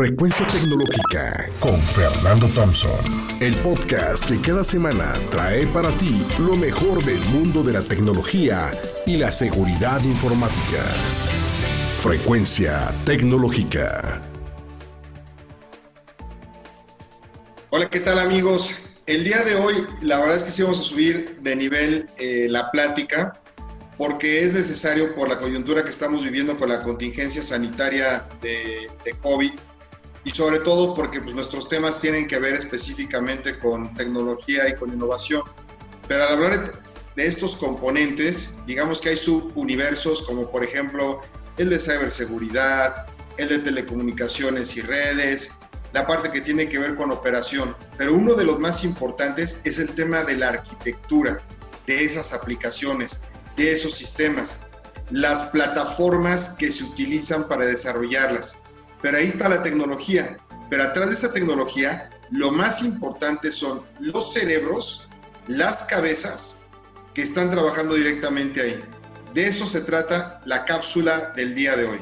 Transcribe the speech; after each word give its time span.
Frecuencia 0.00 0.46
Tecnológica 0.46 1.50
con 1.60 1.78
Fernando 1.78 2.48
Thompson. 2.54 2.90
El 3.38 3.54
podcast 3.56 4.24
que 4.24 4.40
cada 4.40 4.64
semana 4.64 5.12
trae 5.30 5.66
para 5.66 5.94
ti 5.98 6.26
lo 6.38 6.56
mejor 6.56 7.04
del 7.04 7.22
mundo 7.28 7.62
de 7.62 7.74
la 7.74 7.82
tecnología 7.82 8.70
y 9.04 9.18
la 9.18 9.30
seguridad 9.30 10.02
informática. 10.02 10.82
Frecuencia 12.00 12.94
Tecnológica. 13.04 14.22
Hola, 17.68 17.90
¿qué 17.90 18.00
tal 18.00 18.20
amigos? 18.20 18.72
El 19.04 19.22
día 19.22 19.42
de 19.42 19.56
hoy, 19.56 19.86
la 20.00 20.18
verdad 20.18 20.38
es 20.38 20.44
que 20.44 20.50
sí 20.50 20.62
vamos 20.62 20.80
a 20.80 20.84
subir 20.84 21.40
de 21.42 21.56
nivel 21.56 22.08
eh, 22.16 22.46
la 22.48 22.70
plática 22.70 23.34
porque 23.98 24.46
es 24.46 24.54
necesario 24.54 25.14
por 25.14 25.28
la 25.28 25.36
coyuntura 25.36 25.84
que 25.84 25.90
estamos 25.90 26.24
viviendo 26.24 26.56
con 26.56 26.70
la 26.70 26.82
contingencia 26.82 27.42
sanitaria 27.42 28.26
de, 28.40 28.88
de 29.04 29.12
COVID 29.20 29.52
y 30.24 30.30
sobre 30.30 30.58
todo 30.60 30.94
porque 30.94 31.20
pues, 31.20 31.34
nuestros 31.34 31.68
temas 31.68 32.00
tienen 32.00 32.26
que 32.26 32.38
ver 32.38 32.54
específicamente 32.54 33.58
con 33.58 33.94
tecnología 33.94 34.68
y 34.68 34.74
con 34.74 34.92
innovación. 34.92 35.42
Pero 36.06 36.24
al 36.24 36.32
hablar 36.34 36.82
de 37.16 37.24
estos 37.24 37.56
componentes, 37.56 38.58
digamos 38.66 39.00
que 39.00 39.10
hay 39.10 39.16
subuniversos 39.16 40.22
como 40.22 40.50
por 40.50 40.64
ejemplo 40.64 41.20
el 41.56 41.70
de 41.70 41.78
ciberseguridad, 41.78 43.06
el 43.36 43.48
de 43.48 43.58
telecomunicaciones 43.58 44.76
y 44.76 44.82
redes, 44.82 45.58
la 45.92 46.06
parte 46.06 46.30
que 46.30 46.40
tiene 46.40 46.68
que 46.68 46.78
ver 46.78 46.94
con 46.94 47.10
operación. 47.10 47.74
Pero 47.96 48.14
uno 48.14 48.34
de 48.34 48.44
los 48.44 48.58
más 48.58 48.84
importantes 48.84 49.62
es 49.64 49.78
el 49.78 49.94
tema 49.94 50.24
de 50.24 50.36
la 50.36 50.48
arquitectura 50.48 51.40
de 51.86 52.04
esas 52.04 52.32
aplicaciones, 52.32 53.22
de 53.56 53.72
esos 53.72 53.94
sistemas, 53.94 54.58
las 55.10 55.44
plataformas 55.44 56.50
que 56.50 56.70
se 56.70 56.84
utilizan 56.84 57.48
para 57.48 57.66
desarrollarlas. 57.66 58.58
Pero 59.02 59.18
ahí 59.18 59.26
está 59.26 59.48
la 59.48 59.62
tecnología. 59.62 60.38
Pero 60.68 60.84
atrás 60.84 61.08
de 61.08 61.14
esa 61.14 61.32
tecnología, 61.32 62.10
lo 62.30 62.52
más 62.52 62.82
importante 62.82 63.50
son 63.50 63.84
los 63.98 64.32
cerebros, 64.32 65.08
las 65.48 65.82
cabezas 65.82 66.62
que 67.12 67.22
están 67.22 67.50
trabajando 67.50 67.94
directamente 67.94 68.60
ahí. 68.60 68.84
De 69.34 69.46
eso 69.46 69.66
se 69.66 69.80
trata 69.80 70.40
la 70.44 70.64
cápsula 70.64 71.32
del 71.36 71.54
día 71.54 71.76
de 71.76 71.86
hoy. 71.86 72.00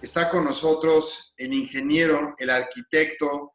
Está 0.00 0.30
con 0.30 0.44
nosotros 0.44 1.34
el 1.36 1.52
ingeniero, 1.52 2.34
el 2.38 2.50
arquitecto 2.50 3.54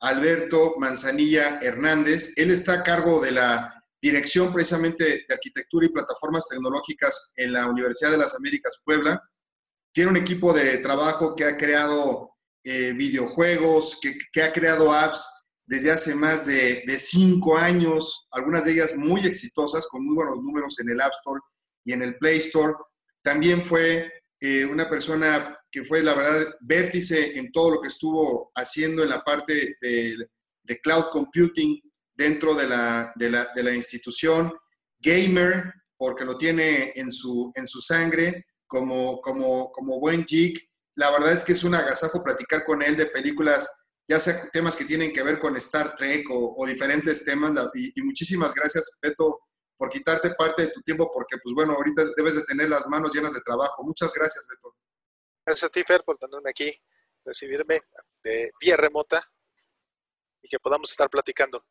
Alberto 0.00 0.74
Manzanilla 0.78 1.60
Hernández. 1.62 2.34
Él 2.36 2.50
está 2.50 2.74
a 2.74 2.82
cargo 2.82 3.22
de 3.22 3.30
la 3.30 3.84
dirección 4.02 4.52
precisamente 4.52 5.04
de 5.26 5.34
arquitectura 5.34 5.86
y 5.86 5.90
plataformas 5.90 6.46
tecnológicas 6.48 7.32
en 7.36 7.54
la 7.54 7.66
Universidad 7.68 8.10
de 8.10 8.18
las 8.18 8.34
Américas 8.34 8.80
Puebla 8.84 9.22
tiene 9.94 10.10
un 10.10 10.16
equipo 10.16 10.52
de 10.52 10.78
trabajo 10.78 11.36
que 11.36 11.44
ha 11.44 11.56
creado 11.56 12.32
eh, 12.64 12.92
videojuegos, 12.94 14.00
que, 14.02 14.42
ha 14.42 14.52
creado 14.52 14.92
apps 14.92 15.46
desde 15.66 15.92
hace 15.92 16.16
más 16.16 16.44
de, 16.44 16.84
cinco 16.98 17.56
años, 17.56 18.26
algunas 18.32 18.64
de 18.64 18.72
ellas 18.72 18.96
muy 18.96 19.24
exitosas, 19.24 19.86
con 19.86 20.04
muy 20.04 20.16
buenos 20.16 20.38
números 20.38 20.78
en 20.80 20.90
el 20.90 21.00
App 21.00 21.12
Store 21.12 21.40
y 21.84 21.92
en 21.92 22.02
el 22.02 22.18
Play 22.18 22.38
Store. 22.38 22.74
También 23.22 23.62
fue 23.62 24.10
eh, 24.40 24.64
una 24.64 24.90
persona 24.90 25.56
que 25.70 25.84
fue, 25.84 26.02
la 26.02 26.14
verdad, 26.14 26.54
vértice 26.60 27.38
en 27.38 27.52
todo 27.52 27.76
lo 27.76 27.80
que 27.80 27.88
estuvo 27.88 28.50
haciendo 28.56 29.04
en 29.04 29.10
la 29.10 29.22
parte 29.22 29.76
de, 29.80 30.16
de 30.64 30.80
cloud 30.80 31.04
computing 31.12 31.80
dentro 32.16 32.54
de 32.54 32.66
la, 32.66 33.12
de 33.14 33.30
la, 33.30 33.48
de 33.54 33.62
la 33.62 33.72
institución. 33.72 34.52
Gamer, 34.98 35.72
porque 35.96 36.24
lo 36.24 36.36
tiene 36.36 36.92
en 36.96 37.12
su, 37.12 37.52
en 37.54 37.68
su 37.68 37.80
sangre 37.80 38.44
como, 38.74 39.20
como, 39.20 39.70
como 39.70 40.00
buen 40.00 40.24
geek. 40.24 40.68
La 40.96 41.08
verdad 41.12 41.30
es 41.30 41.44
que 41.44 41.52
es 41.52 41.62
un 41.62 41.76
agasajo 41.76 42.24
platicar 42.24 42.64
con 42.64 42.82
él 42.82 42.96
de 42.96 43.06
películas, 43.06 43.68
ya 44.08 44.18
sea 44.18 44.50
temas 44.50 44.74
que 44.74 44.84
tienen 44.84 45.12
que 45.12 45.22
ver 45.22 45.38
con 45.38 45.56
Star 45.56 45.94
Trek 45.94 46.26
o, 46.28 46.66
diferentes 46.66 47.24
temas. 47.24 47.52
Y, 47.74 48.02
muchísimas 48.02 48.52
gracias, 48.52 48.96
Beto, 49.00 49.42
por 49.76 49.90
quitarte 49.90 50.30
parte 50.34 50.62
de 50.62 50.68
tu 50.72 50.82
tiempo, 50.82 51.08
porque 51.12 51.36
pues 51.40 51.54
bueno, 51.54 51.74
ahorita 51.74 52.02
debes 52.16 52.34
de 52.34 52.42
tener 52.42 52.68
las 52.68 52.84
manos 52.88 53.14
llenas 53.14 53.32
de 53.32 53.42
trabajo. 53.42 53.84
Muchas 53.84 54.12
gracias, 54.12 54.44
Beto. 54.50 54.74
Gracias 55.46 55.68
a 55.68 55.70
ti, 55.70 55.84
Fer, 55.84 56.02
por 56.04 56.18
tenerme 56.18 56.50
aquí, 56.50 56.76
recibirme 57.24 57.80
de 58.24 58.50
vía 58.60 58.76
remota 58.76 59.22
y 60.42 60.48
que 60.48 60.58
podamos 60.58 60.90
estar 60.90 61.08
platicando. 61.08 61.64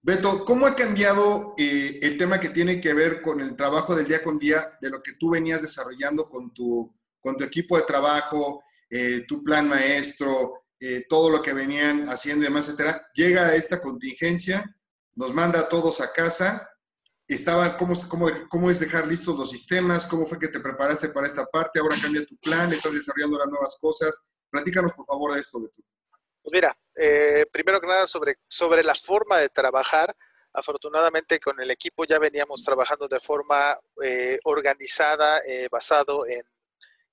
Beto, 0.00 0.44
¿cómo 0.44 0.66
ha 0.66 0.76
cambiado 0.76 1.54
eh, 1.58 1.98
el 2.02 2.16
tema 2.16 2.38
que 2.38 2.50
tiene 2.50 2.80
que 2.80 2.94
ver 2.94 3.20
con 3.20 3.40
el 3.40 3.56
trabajo 3.56 3.96
del 3.96 4.06
día 4.06 4.22
con 4.22 4.38
día 4.38 4.78
de 4.80 4.90
lo 4.90 5.02
que 5.02 5.14
tú 5.14 5.30
venías 5.30 5.60
desarrollando 5.60 6.28
con 6.28 6.54
tu, 6.54 6.94
equipo 7.40 7.76
de 7.76 7.82
trabajo, 7.82 8.62
eh, 8.88 9.24
tu 9.26 9.42
plan 9.42 9.68
maestro, 9.68 10.64
eh, 10.80 11.04
todo 11.08 11.30
lo 11.30 11.42
que 11.42 11.52
venían 11.52 12.08
haciendo 12.08 12.44
y 12.44 12.48
demás, 12.48 12.68
etcétera? 12.68 13.08
Llega 13.12 13.54
esta 13.54 13.82
contingencia, 13.82 14.64
nos 15.14 15.34
manda 15.34 15.60
a 15.60 15.68
todos 15.68 16.00
a 16.00 16.12
casa. 16.12 16.70
Estaba, 17.26 17.76
¿cómo, 17.76 17.92
cómo, 18.08 18.28
¿Cómo 18.48 18.70
es 18.70 18.78
dejar 18.80 19.06
listos 19.06 19.36
los 19.36 19.50
sistemas? 19.50 20.06
¿Cómo 20.06 20.26
fue 20.26 20.38
que 20.38 20.48
te 20.48 20.60
preparaste 20.60 21.08
para 21.08 21.26
esta 21.26 21.44
parte? 21.44 21.80
Ahora 21.80 21.96
cambia 22.00 22.24
tu 22.24 22.36
plan, 22.38 22.72
estás 22.72 22.94
desarrollando 22.94 23.38
las 23.38 23.48
nuevas 23.48 23.76
cosas. 23.80 24.22
Platícanos, 24.48 24.92
por 24.92 25.04
favor, 25.04 25.34
de 25.34 25.40
esto, 25.40 25.60
Beto. 25.60 25.82
Pues 26.48 26.62
mira, 26.62 26.78
eh, 26.96 27.44
primero 27.52 27.78
que 27.78 27.86
nada 27.86 28.06
sobre, 28.06 28.36
sobre 28.48 28.82
la 28.82 28.94
forma 28.94 29.36
de 29.36 29.50
trabajar. 29.50 30.16
Afortunadamente 30.54 31.38
con 31.40 31.60
el 31.60 31.70
equipo 31.70 32.06
ya 32.06 32.18
veníamos 32.18 32.64
trabajando 32.64 33.06
de 33.06 33.20
forma 33.20 33.78
eh, 34.02 34.38
organizada, 34.44 35.40
eh, 35.46 35.68
basado 35.70 36.26
en, 36.26 36.42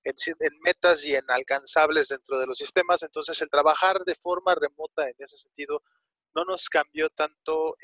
en, 0.05 0.59
metas 0.63 1.03
y 1.03 1.15
en 1.15 1.25
alcanzables 1.27 2.07
dentro 2.07 2.39
de 2.39 2.47
los 2.47 2.57
sistemas. 2.57 3.03
Entonces 3.03 3.41
el 3.41 3.49
trabajar 3.49 4.05
de 4.05 4.15
forma 4.15 4.55
remota 4.55 5.05
en 5.05 5.15
ese 5.19 5.35
sentido 5.35 5.83
no 6.33 6.45
nos 6.45 6.69
cambió 6.69 7.09
tanto 7.09 7.75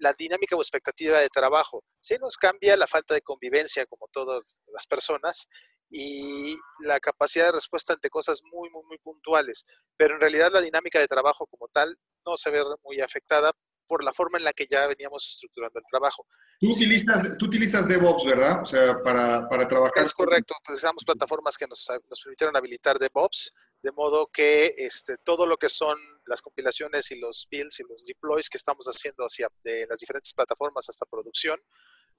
la 0.00 0.14
dinámica 0.14 0.56
o 0.56 0.62
expectativa 0.62 1.20
de 1.20 1.28
trabajo. 1.28 1.84
Sí 2.00 2.16
nos 2.18 2.38
cambia 2.38 2.78
la 2.78 2.86
falta 2.86 3.12
de 3.12 3.20
convivencia 3.20 3.84
como 3.84 4.08
todas 4.10 4.62
las 4.72 4.86
personas 4.86 5.48
y 5.90 6.56
la 6.80 6.98
capacidad 6.98 7.46
de 7.46 7.52
respuesta 7.52 7.92
ante 7.92 8.10
cosas 8.10 8.40
muy, 8.42 8.70
muy, 8.70 8.82
muy 8.84 8.98
puntuales. 8.98 9.64
Pero 9.96 10.14
en 10.14 10.20
realidad 10.20 10.50
la 10.52 10.60
dinámica 10.60 10.98
de 10.98 11.08
trabajo 11.08 11.46
como 11.46 11.68
tal 11.68 11.98
no 12.26 12.36
se 12.36 12.50
ve 12.50 12.62
muy 12.82 13.00
afectada 13.00 13.52
por 13.86 14.02
la 14.02 14.12
forma 14.12 14.38
en 14.38 14.44
la 14.44 14.52
que 14.52 14.66
ya 14.66 14.86
veníamos 14.86 15.28
estructurando 15.28 15.78
el 15.78 15.84
trabajo. 15.90 16.26
Tú 16.60 16.72
utilizas, 16.72 17.36
tú 17.38 17.46
utilizas 17.46 17.86
DevOps, 17.86 18.24
¿verdad? 18.24 18.62
O 18.62 18.64
sea, 18.64 19.02
para, 19.02 19.48
para 19.48 19.68
trabajar. 19.68 20.04
Es 20.04 20.12
correcto, 20.12 20.54
utilizamos 20.60 21.04
plataformas 21.04 21.56
que 21.56 21.66
nos, 21.66 21.86
nos, 22.08 22.20
permitieron 22.20 22.56
habilitar 22.56 22.98
DevOps, 22.98 23.52
de 23.82 23.92
modo 23.92 24.28
que 24.32 24.74
este, 24.78 25.16
todo 25.18 25.46
lo 25.46 25.58
que 25.58 25.68
son 25.68 25.98
las 26.26 26.40
compilaciones 26.40 27.10
y 27.10 27.20
los 27.20 27.46
builds 27.50 27.80
y 27.80 27.82
los 27.84 28.04
deploys 28.06 28.48
que 28.48 28.56
estamos 28.56 28.86
haciendo 28.86 29.24
hacia 29.24 29.48
de 29.62 29.86
las 29.88 30.00
diferentes 30.00 30.32
plataformas 30.32 30.88
hasta 30.88 31.04
producción, 31.06 31.60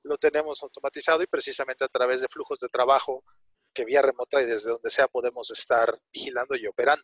lo 0.03 0.17
tenemos 0.17 0.61
automatizado 0.61 1.23
y 1.23 1.27
precisamente 1.27 1.83
a 1.83 1.87
través 1.87 2.21
de 2.21 2.27
flujos 2.27 2.59
de 2.59 2.67
trabajo 2.69 3.23
que 3.73 3.85
vía 3.85 4.01
remota 4.01 4.41
y 4.41 4.45
desde 4.45 4.69
donde 4.69 4.89
sea 4.89 5.07
podemos 5.07 5.49
estar 5.49 5.99
vigilando 6.13 6.55
y 6.55 6.67
operando. 6.67 7.03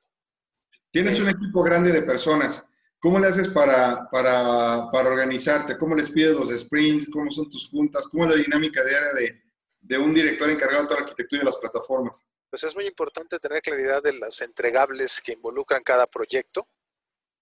Tienes 0.91 1.19
un 1.19 1.29
equipo 1.29 1.63
grande 1.63 1.91
de 1.91 2.02
personas. 2.02 2.66
¿Cómo 3.00 3.18
le 3.18 3.28
haces 3.28 3.47
para, 3.47 4.09
para, 4.12 4.91
para, 4.91 5.09
organizarte? 5.09 5.78
¿Cómo 5.78 5.96
les 5.96 6.12
pides 6.12 6.35
los 6.35 6.50
sprints? 6.50 7.09
¿Cómo 7.12 7.31
son 7.31 7.50
tus 7.50 7.68
juntas? 7.69 8.07
¿Cómo 8.07 8.25
es 8.25 8.35
la 8.35 8.41
dinámica 8.41 8.84
diaria 8.84 9.13
de, 9.13 9.41
de 9.79 9.97
un 9.97 10.13
director 10.13 10.50
encargado 10.50 10.84
de 10.84 10.88
toda 10.88 11.00
la 11.00 11.06
arquitectura 11.06 11.41
y 11.41 11.46
las 11.46 11.57
plataformas? 11.57 12.28
Pues 12.50 12.63
es 12.66 12.75
muy 12.75 12.85
importante 12.85 13.40
tener 13.40 13.62
claridad 13.62 14.03
de 14.03 14.13
las 14.19 14.41
entregables 14.41 15.22
que 15.22 15.31
involucran 15.31 15.81
cada 15.81 16.06
proyecto 16.06 16.68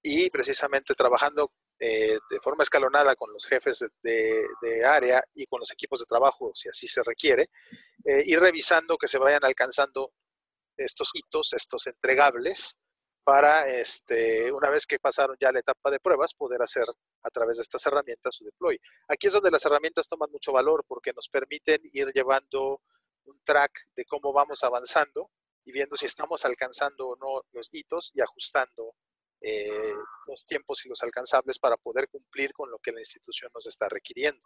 y 0.01 0.29
precisamente 0.29 0.93
trabajando 0.93 1.51
eh, 1.81 2.19
de 2.29 2.39
forma 2.41 2.63
escalonada 2.63 3.15
con 3.15 3.31
los 3.31 3.45
jefes 3.45 3.85
de, 4.03 4.85
área 4.85 5.23
y 5.33 5.45
con 5.45 5.59
los 5.59 5.71
equipos 5.71 6.01
de 6.01 6.05
trabajo, 6.05 6.51
si 6.53 6.67
así 6.69 6.87
se 6.87 7.01
requiere, 7.03 7.49
eh, 8.05 8.23
ir 8.25 8.39
revisando 8.39 8.97
que 8.97 9.07
se 9.07 9.17
vayan 9.17 9.43
alcanzando 9.43 10.11
estos 10.77 11.11
hitos, 11.13 11.53
estos 11.53 11.87
entregables, 11.87 12.75
para 13.29 13.69
este, 13.69 14.51
una 14.51 14.71
vez 14.71 14.87
que 14.87 14.97
pasaron 14.97 15.37
ya 15.39 15.51
la 15.51 15.59
etapa 15.59 15.91
de 15.91 15.99
pruebas, 15.99 16.33
poder 16.33 16.63
hacer 16.63 16.85
a 17.21 17.29
través 17.29 17.57
de 17.57 17.61
estas 17.61 17.85
herramientas 17.85 18.33
su 18.33 18.43
deploy. 18.43 18.81
Aquí 19.07 19.27
es 19.27 19.33
donde 19.33 19.51
las 19.51 19.63
herramientas 19.63 20.07
toman 20.07 20.31
mucho 20.31 20.51
valor 20.51 20.83
porque 20.87 21.13
nos 21.13 21.29
permiten 21.29 21.79
ir 21.93 22.11
llevando 22.11 22.81
un 23.25 23.39
track 23.43 23.85
de 23.95 24.03
cómo 24.05 24.33
vamos 24.33 24.63
avanzando 24.63 25.29
y 25.63 25.71
viendo 25.71 25.95
si 25.95 26.07
estamos 26.07 26.43
alcanzando 26.43 27.09
o 27.09 27.15
no 27.17 27.43
los 27.51 27.69
hitos 27.71 28.09
y 28.15 28.21
ajustando 28.21 28.95
eh, 29.41 29.93
los 30.25 30.43
tiempos 30.47 30.83
y 30.83 30.89
los 30.89 31.03
alcanzables 31.03 31.59
para 31.59 31.77
poder 31.77 32.09
cumplir 32.09 32.51
con 32.51 32.71
lo 32.71 32.79
que 32.79 32.91
la 32.91 32.99
institución 32.99 33.51
nos 33.53 33.67
está 33.67 33.87
requiriendo. 33.89 34.41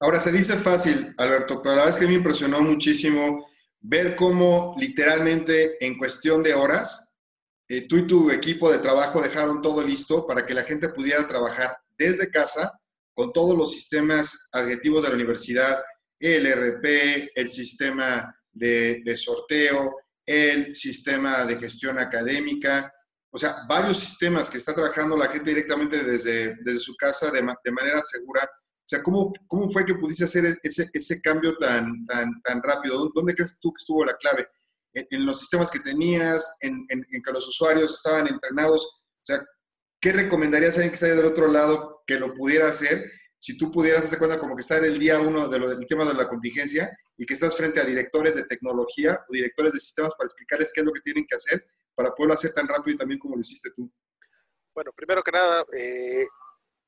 Ahora, 0.00 0.18
se 0.18 0.32
dice 0.32 0.56
fácil, 0.56 1.14
Alberto, 1.18 1.62
pero 1.62 1.76
la 1.76 1.82
verdad 1.82 1.94
es 1.94 2.00
que 2.00 2.08
me 2.08 2.14
impresionó 2.14 2.62
muchísimo 2.62 3.48
ver 3.78 4.16
cómo 4.16 4.74
literalmente 4.76 5.84
en 5.86 5.96
cuestión 5.96 6.42
de 6.42 6.54
horas, 6.54 7.07
eh, 7.68 7.86
tú 7.86 7.98
y 7.98 8.06
tu 8.06 8.30
equipo 8.30 8.70
de 8.70 8.78
trabajo 8.78 9.20
dejaron 9.20 9.60
todo 9.60 9.82
listo 9.82 10.26
para 10.26 10.46
que 10.46 10.54
la 10.54 10.64
gente 10.64 10.88
pudiera 10.88 11.28
trabajar 11.28 11.76
desde 11.96 12.30
casa 12.30 12.72
con 13.14 13.32
todos 13.32 13.56
los 13.56 13.72
sistemas 13.72 14.48
adjetivos 14.52 15.02
de 15.02 15.08
la 15.10 15.16
universidad, 15.16 15.82
el 16.18 16.46
RP, 16.46 17.30
el 17.34 17.50
sistema 17.50 18.34
de, 18.52 19.02
de 19.04 19.16
sorteo, 19.16 19.96
el 20.24 20.74
sistema 20.74 21.44
de 21.44 21.56
gestión 21.56 21.98
académica, 21.98 22.92
o 23.30 23.38
sea, 23.38 23.56
varios 23.68 23.98
sistemas 23.98 24.48
que 24.48 24.58
está 24.58 24.74
trabajando 24.74 25.16
la 25.16 25.28
gente 25.28 25.50
directamente 25.50 26.02
desde, 26.02 26.56
desde 26.62 26.80
su 26.80 26.96
casa 26.96 27.30
de, 27.30 27.40
de 27.40 27.72
manera 27.72 28.00
segura. 28.02 28.44
O 28.44 28.88
sea, 28.88 29.02
¿cómo, 29.02 29.32
¿cómo 29.46 29.70
fue 29.70 29.84
que 29.84 29.94
pudiste 29.94 30.24
hacer 30.24 30.58
ese, 30.62 30.88
ese 30.92 31.20
cambio 31.20 31.56
tan, 31.58 32.06
tan, 32.06 32.40
tan 32.42 32.62
rápido? 32.62 33.10
¿Dónde 33.14 33.34
crees 33.34 33.58
tú 33.60 33.70
que 33.72 33.80
estuvo 33.80 34.04
la 34.04 34.16
clave? 34.16 34.48
¿En, 34.92 35.26
los 35.26 35.38
sistemas 35.38 35.70
que 35.70 35.80
tenías? 35.80 36.56
En, 36.60 36.86
en, 36.88 37.06
en, 37.10 37.22
que 37.22 37.32
los 37.32 37.46
usuarios 37.46 37.94
estaban 37.94 38.26
entrenados? 38.26 38.84
O 38.86 39.24
sea, 39.24 39.44
¿qué 40.00 40.12
recomendarías 40.12 40.74
a 40.74 40.76
alguien 40.76 40.90
que 40.90 40.94
está 40.94 41.06
del 41.06 41.24
otro 41.24 41.48
lado 41.48 42.02
que 42.06 42.18
lo 42.18 42.34
pudiera 42.34 42.68
hacer? 42.68 43.10
Si 43.38 43.56
tú 43.56 43.70
pudieras 43.70 44.04
hacer 44.04 44.18
cuenta 44.18 44.38
como 44.38 44.56
que 44.56 44.62
estar 44.62 44.84
el 44.84 44.98
día 44.98 45.20
uno 45.20 45.48
de 45.48 45.58
lo 45.58 45.68
del 45.68 45.86
tema 45.86 46.04
de 46.04 46.14
la 46.14 46.28
contingencia 46.28 46.90
y 47.16 47.24
que 47.24 47.34
estás 47.34 47.56
frente 47.56 47.80
a 47.80 47.84
directores 47.84 48.34
de 48.34 48.44
tecnología 48.44 49.24
o 49.28 49.32
directores 49.32 49.72
de 49.72 49.80
sistemas 49.80 50.14
para 50.14 50.26
explicarles 50.26 50.72
qué 50.74 50.80
es 50.80 50.86
lo 50.86 50.92
que 50.92 51.00
tienen 51.00 51.24
que 51.26 51.36
hacer 51.36 51.64
para 51.94 52.10
poderlo 52.10 52.34
hacer 52.34 52.52
tan 52.52 52.68
rápido 52.68 52.94
y 52.94 52.98
también 52.98 53.18
como 53.18 53.34
lo 53.34 53.40
hiciste 53.40 53.70
tú? 53.74 53.92
Bueno, 54.72 54.92
primero 54.94 55.22
que 55.22 55.32
nada, 55.32 55.64
eh, 55.72 56.26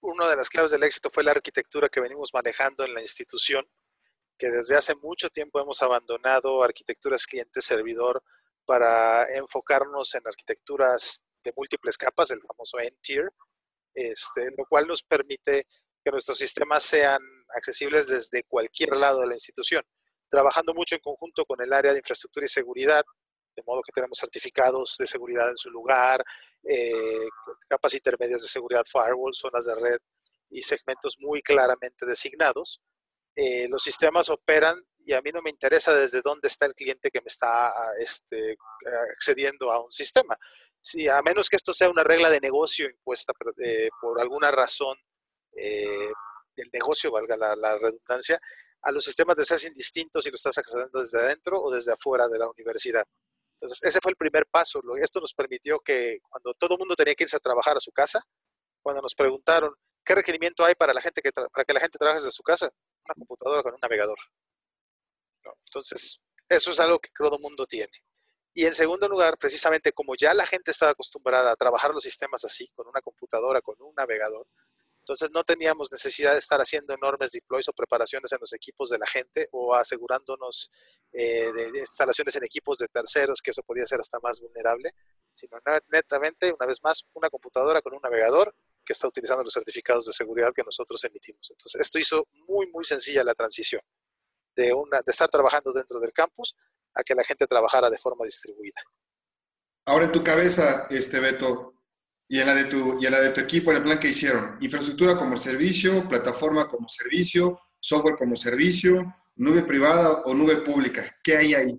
una 0.00 0.29
de 0.29 0.37
las 0.37 0.49
claves 0.49 0.70
del 0.70 0.85
éxito 0.85 1.11
fue 1.12 1.25
la 1.25 1.32
arquitectura 1.32 1.88
que 1.88 2.00
venimos 2.00 2.31
manejando 2.32 2.85
en 2.85 2.94
la 2.94 3.00
institución, 3.00 3.69
que 4.40 4.50
desde 4.50 4.75
hace 4.75 4.94
mucho 4.94 5.28
tiempo 5.28 5.60
hemos 5.60 5.82
abandonado 5.82 6.62
arquitecturas 6.62 7.26
cliente-servidor 7.26 8.22
para 8.64 9.25
enfocarnos 9.37 10.14
en 10.14 10.22
arquitecturas 10.26 11.20
de 11.44 11.52
múltiples 11.54 11.98
capas, 11.98 12.31
el 12.31 12.40
famoso 12.40 12.78
N-Tier, 12.78 13.31
este, 13.92 14.48
lo 14.56 14.64
cual 14.66 14.87
nos 14.87 15.02
permite 15.02 15.66
que 16.02 16.10
nuestros 16.10 16.38
sistemas 16.38 16.82
sean 16.82 17.20
accesibles 17.54 18.08
desde 18.08 18.42
cualquier 18.44 18.96
lado 18.96 19.20
de 19.20 19.26
la 19.26 19.34
institución, 19.34 19.84
trabajando 20.31 20.72
mucho 20.72 20.94
en 20.94 21.02
conjunto 21.02 21.44
con 21.44 21.60
el 21.60 21.70
área 21.75 21.92
de 21.92 21.98
infraestructura 21.98 22.44
y 22.44 22.48
seguridad, 22.48 23.04
de 23.54 23.62
modo 23.66 23.82
que 23.82 23.92
tenemos 23.92 24.16
certificados 24.19 24.96
de 24.98 25.06
seguridad 25.06 25.50
en 25.50 25.56
su 25.58 25.70
lugar, 25.70 26.25
eh, 26.64 27.28
capas 27.69 27.92
intermedias 27.92 28.40
de 28.40 28.48
seguridad, 28.48 28.84
firewall, 28.90 29.34
zonas 29.34 29.66
de 29.66 29.75
red 29.75 29.98
y 30.48 30.62
segmentos 30.62 31.16
muy 31.19 31.42
claramente 31.42 32.06
designados. 32.06 32.81
Eh, 33.35 33.69
los 33.69 33.82
sistemas 33.82 34.29
operan 34.29 34.82
y 35.05 35.12
a 35.12 35.23
mí 35.23 35.31
no 35.32 35.41
me 35.43 35.50
interesa 35.50 35.94
desde 35.94 36.21
dónde 36.23 36.49
está 36.49 36.67
el 36.67 36.75
cliente 36.75 37.11
que 37.11 37.21
me 37.21 37.27
está 37.29 37.73
este, 37.99 38.56
accediendo 39.12 39.73
a 39.73 39.82
un 39.82 39.91
sistema. 39.91 40.37
Si, 40.81 41.09
a 41.09 41.21
menos 41.23 41.49
que 41.49 41.56
esto 41.56 41.73
sea 41.73 41.91
una 41.91 42.05
regla 42.05 42.31
de 42.31 42.41
negocio 42.41 42.88
impuesta 42.88 43.32
eh, 43.62 43.88
por 44.00 44.21
alguna 44.21 44.50
razón 44.50 44.97
eh, 45.56 46.11
del 46.56 46.71
negocio, 46.73 47.11
valga 47.12 47.37
la, 47.37 47.79
redundancia, 47.79 48.41
a 48.82 48.93
los 48.93 49.05
sistemas 49.05 49.37
de 49.37 49.44
ser 49.44 49.59
indistintos 49.69 50.25
si 50.25 50.31
lo 50.31 50.37
estás 50.37 50.56
accediendo 50.59 51.00
desde 51.00 51.21
adentro 51.21 51.61
o 51.62 51.71
desde 51.71 51.93
afuera 51.93 52.29
de 52.29 52.38
la 52.38 52.49
universidad. 52.49 53.05
Entonces, 53.61 53.79
ese 53.83 54.00
fue 54.03 54.12
el 54.12 54.17
primer 54.17 54.47
paso. 54.47 54.81
Esto 55.00 55.21
nos 55.21 55.35
permitió 55.35 55.81
que 55.81 56.19
cuando 56.29 56.55
todo 56.55 56.75
el 56.75 56.79
mundo 56.79 56.97
tenía 56.97 57.15
que 57.15 57.25
irse 57.25 57.37
a 57.37 57.41
trabajar 57.41 57.76
a 57.76 57.81
su 57.81 57.93
casa, 57.93 58.23
cuando 58.83 59.03
nos 59.03 59.15
preguntaron, 59.15 59.75
¿qué 60.03 60.15
requerimiento 60.15 60.65
hay 60.65 60.75
para, 60.75 60.94
la 60.94 61.03
gente 61.03 61.21
que 61.21 61.31
para 61.31 61.65
que 61.65 61.75
la 61.75 61.81
gente 61.81 61.99
trabaje 61.99 62.21
desde 62.21 62.31
su 62.31 62.43
casa? 62.43 62.71
Una 63.11 63.27
computadora 63.27 63.62
con 63.65 63.75
un 63.75 63.81
navegador. 63.83 64.19
Entonces, 65.67 66.21
eso 66.49 66.71
es 66.71 66.81
algo 66.81 67.01
que 67.01 67.11
todo 67.17 67.39
mundo 67.41 67.67
tiene. 67.67 67.93
Y 68.53 68.67
en 68.67 68.73
segundo 68.73 69.09
lugar, 69.09 69.37
precisamente 69.37 69.93
como 69.93 70.15
ya 70.15 70.33
la 70.33 70.47
gente 70.47 70.71
estaba 70.71 70.93
acostumbrada 70.93 71.51
a 71.51 71.57
trabajar 71.57 71.93
los 71.93 72.05
sistemas 72.05 72.45
así, 72.45 72.69
con 72.75 72.87
una 72.87 73.01
computadora, 73.01 73.61
con 73.61 73.75
un 73.81 73.95
navegador, 73.97 74.47
entonces 75.01 75.31
no 75.33 75.43
teníamos 75.43 75.91
necesidad 75.91 76.33
de 76.33 76.39
estar 76.39 76.61
haciendo 76.61 76.95
enormes 76.95 77.33
deploys 77.33 77.69
o 77.69 77.73
preparaciones 77.73 78.31
en 78.33 78.39
los 78.41 78.53
equipos 78.53 78.91
de 78.91 78.99
la 78.99 79.07
gente 79.07 79.49
o 79.51 79.75
asegurándonos 79.75 80.71
eh, 81.12 81.51
de 81.53 81.79
instalaciones 81.79 82.37
en 82.37 82.45
equipos 82.45 82.79
de 82.79 82.87
terceros, 82.87 83.41
que 83.43 83.51
eso 83.51 83.62
podía 83.62 83.87
ser 83.87 83.99
hasta 83.99 84.21
más 84.21 84.39
vulnerable, 84.41 84.95
sino 85.35 85.59
netamente, 85.91 86.53
una 86.53 86.67
vez 86.67 86.79
más, 86.83 87.05
una 87.15 87.31
computadora 87.31 87.83
con 87.83 87.95
un 87.95 88.01
navegador 88.03 88.55
que 88.90 88.92
está 88.92 89.06
utilizando 89.06 89.44
los 89.44 89.52
certificados 89.52 90.06
de 90.06 90.12
seguridad 90.12 90.52
que 90.52 90.64
nosotros 90.64 91.04
emitimos. 91.04 91.48
Entonces 91.48 91.81
esto 91.81 91.96
hizo 92.00 92.26
muy, 92.48 92.69
muy 92.72 92.84
sencilla 92.84 93.22
la 93.22 93.34
transición 93.34 93.81
de, 94.56 94.72
una, 94.72 95.00
de 95.00 95.12
estar 95.12 95.31
trabajando 95.31 95.72
dentro 95.72 96.00
del 96.00 96.12
campus 96.12 96.56
a 96.94 97.04
que 97.04 97.14
la 97.14 97.22
gente 97.22 97.46
trabajara 97.46 97.88
de 97.88 97.98
forma 97.98 98.25
distribuida. 98.25 98.81
Ahora 99.87 100.06
en 100.06 100.10
tu 100.10 100.25
cabeza, 100.25 100.88
este 100.90 101.20
Beto, 101.20 101.75
y 102.26 102.40
en 102.40 102.46
la 102.48 102.54
de 102.56 102.64
tu, 102.64 103.00
y 103.00 103.06
en 103.06 103.12
la 103.12 103.20
de 103.20 103.31
tu 103.31 103.40
equipo, 103.40 103.70
en 103.70 103.76
el 103.76 103.82
plan 103.84 104.00
que 104.00 104.08
hicieron, 104.08 104.58
infraestructura 104.60 105.16
como 105.16 105.37
servicio, 105.37 106.08
plataforma 106.08 106.66
como 106.66 106.88
servicio, 106.88 107.60
software 107.78 108.16
como 108.16 108.34
servicio, 108.34 109.14
nube 109.37 109.62
privada 109.62 110.22
o 110.25 110.34
nube 110.34 110.56
pública. 110.62 111.16
¿Qué 111.22 111.37
hay 111.37 111.54
ahí? 111.54 111.78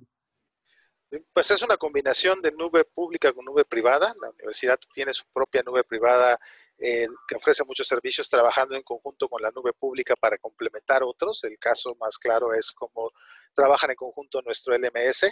Pues 1.33 1.51
es 1.51 1.61
una 1.61 1.75
combinación 1.75 2.41
de 2.41 2.53
nube 2.53 2.85
pública 2.85 3.33
con 3.33 3.43
nube 3.43 3.65
privada. 3.65 4.13
La 4.21 4.29
universidad 4.29 4.79
tiene 4.93 5.11
su 5.11 5.25
propia 5.33 5.61
nube 5.61 5.83
privada 5.83 6.39
eh, 6.83 7.07
que 7.27 7.35
ofrece 7.35 7.63
muchos 7.63 7.87
servicios 7.87 8.27
trabajando 8.27 8.75
en 8.75 8.81
conjunto 8.81 9.29
con 9.29 9.39
la 9.41 9.51
nube 9.51 9.71
pública 9.71 10.15
para 10.15 10.39
complementar 10.39 11.03
otros. 11.03 11.43
El 11.43 11.59
caso 11.59 11.95
más 11.99 12.17
claro 12.17 12.55
es 12.55 12.71
cómo 12.71 13.11
trabajan 13.53 13.91
en 13.91 13.95
conjunto 13.95 14.41
nuestro 14.41 14.75
LMS, 14.75 15.29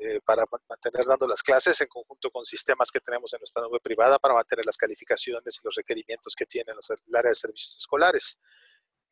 eh, 0.00 0.20
para 0.24 0.44
mantener 0.68 1.06
dando 1.06 1.26
las 1.26 1.42
clases 1.42 1.80
en 1.80 1.88
conjunto 1.88 2.30
con 2.30 2.44
sistemas 2.44 2.88
que 2.92 3.00
tenemos 3.00 3.34
en 3.34 3.40
nuestra 3.40 3.62
nube 3.62 3.80
privada 3.80 4.16
para 4.20 4.34
mantener 4.34 4.64
las 4.64 4.76
calificaciones 4.76 5.58
y 5.58 5.60
los 5.64 5.74
requerimientos 5.74 6.36
que 6.36 6.46
tienen 6.46 6.76
los, 6.76 6.88
el 6.90 7.16
área 7.16 7.30
de 7.30 7.34
servicios 7.34 7.78
escolares. 7.78 8.38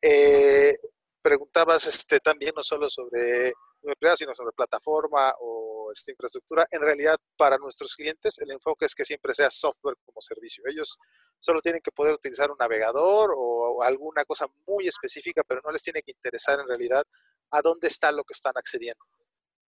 Eh, 0.01 0.77
preguntabas 1.21 1.87
este, 1.87 2.21
también 2.21 2.53
no 2.55 2.63
solo 2.63 2.89
sobre 2.89 3.51
nube 3.81 3.95
privada, 3.99 4.15
sino 4.15 4.33
sobre 4.33 4.53
plataforma 4.53 5.33
o 5.41 5.66
esta 5.91 6.11
infraestructura. 6.11 6.67
En 6.71 6.81
realidad, 6.81 7.17
para 7.35 7.57
nuestros 7.57 7.95
clientes, 7.95 8.37
el 8.39 8.51
enfoque 8.51 8.85
es 8.85 8.95
que 8.95 9.05
siempre 9.05 9.33
sea 9.33 9.49
software 9.49 9.95
como 10.05 10.21
servicio. 10.21 10.63
Ellos 10.67 10.97
solo 11.39 11.61
tienen 11.61 11.81
que 11.81 11.91
poder 11.91 12.13
utilizar 12.13 12.51
un 12.51 12.57
navegador 12.57 13.33
o 13.35 13.83
alguna 13.83 14.25
cosa 14.25 14.47
muy 14.65 14.87
específica, 14.87 15.43
pero 15.43 15.61
no 15.63 15.71
les 15.71 15.83
tiene 15.83 16.01
que 16.01 16.11
interesar 16.11 16.59
en 16.59 16.67
realidad 16.67 17.03
a 17.51 17.61
dónde 17.61 17.87
está 17.87 18.11
lo 18.11 18.23
que 18.23 18.33
están 18.33 18.53
accediendo. 18.55 19.03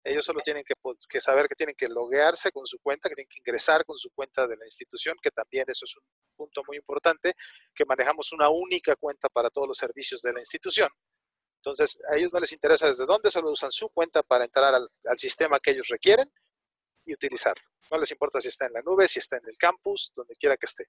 Ellos 0.06 0.24
solo 0.24 0.40
tienen 0.42 0.64
pues, 0.84 0.98
que, 1.10 1.20
saber 1.20 1.48
que 1.48 1.56
tienen 1.56 1.76
que 1.76 1.88
loguearse 1.88 2.52
con 2.52 2.68
su 2.68 2.78
cuenta, 2.80 3.10
que 3.10 3.16
tienen 3.16 3.30
que 3.30 3.40
ingresar 3.40 3.84
con 3.86 3.98
su 3.98 4.12
cuenta 4.12 4.46
de 4.46 4.56
la 4.56 4.66
institución, 4.66 5.18
que 5.20 5.32
también 5.32 5.66
eso 5.68 5.86
es 5.86 5.98
un 5.98 6.04
punto 6.36 6.62
muy 6.68 6.78
importante, 6.78 7.34
que 7.74 7.86
manejamos 7.86 8.32
una 8.32 8.50
única 8.50 8.96
cuenta 8.96 9.30
para 9.30 9.50
todos 9.50 9.68
los 9.68 9.78
servicios 9.78 10.22
de 10.22 10.34
la 10.34 10.40
institución. 10.40 10.90
Entonces, 11.66 11.98
a 12.08 12.16
ellos 12.16 12.32
no 12.32 12.40
les 12.40 12.52
interesa 12.52 12.88
desde 12.88 13.08
dónde, 13.08 13.32
solo 13.32 13.50
usan 13.50 13.72
su 13.72 13.90
cuenta 13.90 14.22
para 14.22 14.46
entrar 14.46 14.76
al, 14.76 14.88
sistema 15.18 15.60
que 15.60 15.72
ellos 15.72 15.88
requieren 15.88 16.32
y 17.04 17.14
utilizarlo. 17.14 17.64
No 17.90 17.98
les 17.98 18.12
importa 18.12 18.40
si 18.40 18.50
está 18.50 18.68
en 18.68 18.74
la 18.74 18.82
nube, 18.84 19.08
si 19.08 19.18
está 19.18 19.38
en 19.38 19.44
el 19.48 19.58
campus, 19.58 20.12
donde 20.16 20.36
quiera 20.36 20.58
que 20.58 20.68
esté. 20.68 20.88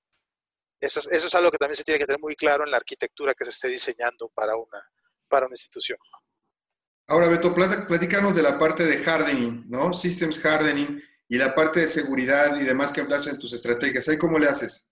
Eso 0.79 1.01
es, 1.01 1.09
eso 1.11 1.29
es 1.29 1.35
algo 1.35 1.51
que 1.51 1.57
también 1.57 1.77
se 1.77 1.85
tiene 1.85 1.99
que 1.99 2.05
tener 2.05 2.21
muy 2.21 2.37
claro 2.37 2.65
en 2.65 2.71
la 2.71 2.77
arquitectura 2.77 3.33
que 3.33 3.45
se 3.45 3.53
esté 3.53 3.69
diseñando 3.69 4.29
para 4.29 4.55
una, 4.57 4.87
para 5.29 5.47
una 5.47 5.55
institución. 5.55 5.99
Ahora, 7.07 7.29
Beto, 7.29 7.55
platícanos 7.55 8.35
de 8.35 8.43
la 8.43 8.59
parte 8.59 8.85
de 8.85 9.03
hardening, 9.03 9.65
¿no? 9.71 9.95
Systems 9.95 10.45
hardening 10.45 11.03
y 11.27 11.39
la 11.39 11.55
parte 11.55 11.81
de 11.81 11.89
seguridad 11.89 12.61
y 12.61 12.65
demás 12.65 12.93
que 12.93 13.01
empleas 13.01 13.27
en 13.29 13.39
tus 13.39 13.55
estrategias. 13.55 14.09
¿Ahí 14.09 14.19
cómo 14.19 14.39
le 14.39 14.49
haces? 14.49 14.91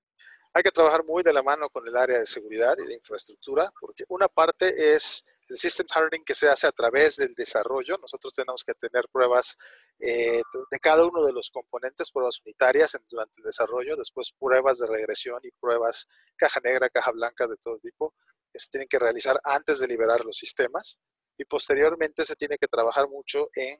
Hay 0.54 0.62
que 0.62 0.70
trabajar 0.70 1.04
muy 1.04 1.22
de 1.22 1.32
la 1.32 1.42
mano 1.42 1.68
con 1.68 1.86
el 1.86 1.94
área 1.94 2.20
de 2.20 2.26
seguridad 2.26 2.74
y 2.78 2.86
de 2.86 2.94
infraestructura, 2.94 3.70
porque 3.78 4.04
una 4.08 4.28
parte 4.28 4.94
es 4.94 5.24
el 5.48 5.58
system 5.58 5.86
hardening 5.94 6.24
que 6.24 6.34
se 6.34 6.48
hace 6.48 6.66
a 6.66 6.72
través 6.72 7.16
del 7.16 7.34
desarrollo. 7.34 7.96
Nosotros 7.98 8.32
tenemos 8.32 8.64
que 8.64 8.74
tener 8.74 9.08
pruebas 9.10 9.56
eh, 9.98 10.42
de 10.70 10.78
cada 10.80 11.04
uno 11.04 11.24
de 11.24 11.32
los 11.32 11.50
componentes, 11.50 12.10
pruebas 12.10 12.40
unitarias 12.44 12.98
durante 13.08 13.34
el 13.38 13.44
desarrollo, 13.44 13.96
después 13.96 14.32
pruebas 14.38 14.78
de 14.78 14.86
regresión 14.86 15.40
y 15.42 15.50
pruebas 15.52 16.06
caja 16.36 16.60
negra, 16.62 16.88
caja 16.88 17.12
blanca 17.12 17.46
de 17.46 17.56
todo 17.56 17.78
tipo 17.78 18.14
que 18.52 18.58
se 18.58 18.68
tienen 18.70 18.88
que 18.88 18.98
realizar 18.98 19.40
antes 19.42 19.80
de 19.80 19.88
liberar 19.88 20.24
los 20.24 20.36
sistemas 20.36 20.98
y 21.36 21.44
posteriormente 21.44 22.24
se 22.24 22.36
tiene 22.36 22.56
que 22.56 22.68
trabajar 22.68 23.08
mucho 23.08 23.48
en 23.54 23.78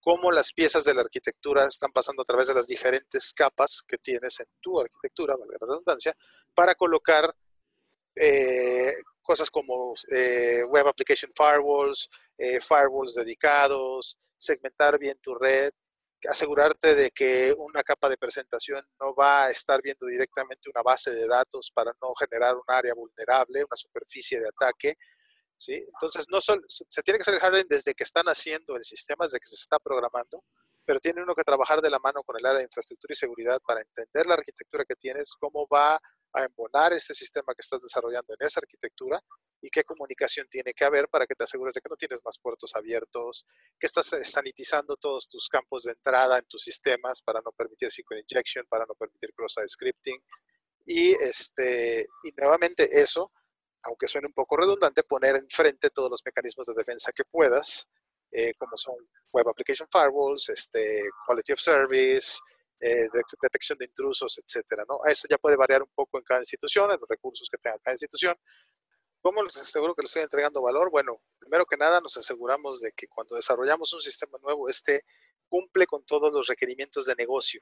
cómo 0.00 0.32
las 0.32 0.52
piezas 0.52 0.84
de 0.84 0.94
la 0.94 1.02
arquitectura 1.02 1.66
están 1.66 1.92
pasando 1.92 2.22
a 2.22 2.24
través 2.24 2.46
de 2.48 2.54
las 2.54 2.66
diferentes 2.66 3.32
capas 3.34 3.82
que 3.86 3.98
tienes 3.98 4.40
en 4.40 4.46
tu 4.60 4.80
arquitectura, 4.80 5.36
valga 5.36 5.56
la 5.60 5.66
redundancia, 5.66 6.14
para 6.54 6.74
colocar 6.74 7.34
eh, 8.14 8.94
cosas 9.28 9.50
como 9.50 9.92
eh, 10.10 10.64
web 10.64 10.88
application 10.88 11.30
firewalls, 11.36 12.08
eh, 12.38 12.60
firewalls 12.62 13.14
dedicados, 13.14 14.16
segmentar 14.38 14.98
bien 14.98 15.18
tu 15.20 15.34
red, 15.34 15.70
asegurarte 16.26 16.94
de 16.94 17.10
que 17.10 17.54
una 17.58 17.82
capa 17.82 18.08
de 18.08 18.16
presentación 18.16 18.82
no 18.98 19.14
va 19.14 19.44
a 19.44 19.50
estar 19.50 19.82
viendo 19.82 20.06
directamente 20.06 20.70
una 20.70 20.82
base 20.82 21.10
de 21.10 21.26
datos 21.28 21.70
para 21.74 21.92
no 22.00 22.14
generar 22.14 22.54
un 22.54 22.64
área 22.68 22.94
vulnerable, 22.94 23.64
una 23.64 23.76
superficie 23.76 24.40
de 24.40 24.48
ataque, 24.48 24.96
¿sí? 25.58 25.74
Entonces, 25.74 26.24
no 26.30 26.40
solo, 26.40 26.62
se 26.66 27.02
tiene 27.02 27.18
que 27.18 27.22
hacer 27.22 27.34
el 27.34 27.40
hardening 27.42 27.68
desde 27.68 27.92
que 27.92 28.04
están 28.04 28.24
haciendo 28.28 28.76
el 28.76 28.82
sistema, 28.82 29.26
desde 29.26 29.40
que 29.40 29.46
se 29.46 29.56
está 29.56 29.78
programando, 29.78 30.42
pero 30.88 31.00
tiene 31.00 31.22
uno 31.22 31.34
que 31.34 31.44
trabajar 31.44 31.82
de 31.82 31.90
la 31.90 31.98
mano 31.98 32.22
con 32.22 32.34
el 32.38 32.46
área 32.46 32.60
de 32.60 32.64
infraestructura 32.64 33.12
y 33.12 33.14
seguridad 33.14 33.60
para 33.60 33.82
entender 33.82 34.26
la 34.26 34.32
arquitectura 34.32 34.86
que 34.86 34.94
tienes, 34.94 35.34
cómo 35.38 35.68
va 35.70 35.96
a 36.32 36.44
embonar 36.46 36.94
este 36.94 37.12
sistema 37.12 37.52
que 37.54 37.60
estás 37.60 37.82
desarrollando 37.82 38.32
en 38.32 38.46
esa 38.46 38.60
arquitectura 38.60 39.20
y 39.60 39.68
qué 39.68 39.84
comunicación 39.84 40.46
tiene 40.48 40.72
que 40.72 40.86
haber 40.86 41.06
para 41.10 41.26
que 41.26 41.34
te 41.34 41.44
asegures 41.44 41.74
de 41.74 41.82
que 41.82 41.90
no 41.90 41.96
tienes 41.96 42.20
más 42.24 42.38
puertos 42.38 42.74
abiertos, 42.74 43.44
que 43.78 43.84
estás 43.86 44.10
eh, 44.14 44.24
sanitizando 44.24 44.96
todos 44.96 45.28
tus 45.28 45.50
campos 45.50 45.82
de 45.82 45.92
entrada 45.92 46.38
en 46.38 46.46
tus 46.46 46.62
sistemas 46.62 47.20
para 47.20 47.42
no 47.44 47.52
permitir 47.52 47.92
SQL 47.92 48.20
injection, 48.20 48.64
para 48.66 48.86
no 48.86 48.94
permitir 48.94 49.34
cross-site 49.34 49.68
scripting. 49.68 50.18
Y, 50.86 51.12
este, 51.22 52.06
y 52.22 52.32
nuevamente 52.34 52.98
eso, 52.98 53.30
aunque 53.82 54.06
suene 54.06 54.28
un 54.28 54.32
poco 54.32 54.56
redundante, 54.56 55.02
poner 55.02 55.36
enfrente 55.36 55.90
todos 55.90 56.08
los 56.08 56.22
mecanismos 56.24 56.66
de 56.66 56.72
defensa 56.74 57.12
que 57.12 57.24
puedas, 57.24 57.86
eh, 58.30 58.54
como 58.54 58.76
son 58.76 58.94
Web 59.32 59.48
Application 59.48 59.88
Firewalls, 59.90 60.48
este, 60.48 61.02
Quality 61.26 61.52
of 61.52 61.60
Service, 61.60 62.38
eh, 62.80 63.08
detección 63.42 63.78
de 63.78 63.86
intrusos, 63.86 64.38
etcétera, 64.38 64.84
¿no? 64.88 65.00
Eso 65.04 65.26
ya 65.28 65.38
puede 65.38 65.56
variar 65.56 65.82
un 65.82 65.90
poco 65.94 66.18
en 66.18 66.24
cada 66.24 66.40
institución, 66.40 66.90
en 66.90 67.00
los 67.00 67.08
recursos 67.08 67.48
que 67.50 67.58
tenga 67.58 67.78
cada 67.78 67.94
institución, 67.94 68.36
¿Cómo 69.20 69.42
les 69.42 69.56
aseguro 69.56 69.94
que 69.94 70.02
les 70.02 70.10
estoy 70.10 70.22
entregando 70.22 70.62
valor? 70.62 70.90
Bueno, 70.90 71.20
primero 71.38 71.66
que 71.66 71.76
nada 71.76 72.00
nos 72.00 72.16
aseguramos 72.16 72.80
de 72.80 72.92
que 72.92 73.08
cuando 73.08 73.34
desarrollamos 73.34 73.92
un 73.92 74.00
sistema 74.00 74.38
nuevo, 74.38 74.68
este 74.68 75.04
cumple 75.48 75.86
con 75.86 76.04
todos 76.04 76.32
los 76.32 76.46
requerimientos 76.46 77.06
de 77.06 77.16
negocio 77.16 77.60